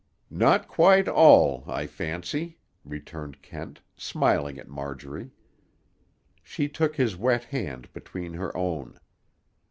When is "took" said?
6.67-6.95